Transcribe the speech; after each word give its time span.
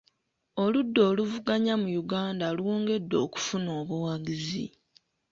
Oludda 0.63 1.01
oluvuganya 1.09 1.73
mu 1.81 1.89
Uganda 2.01 2.45
lwongedde 2.57 3.15
okufuna 3.25 3.69
obuwagizi. 3.81 4.65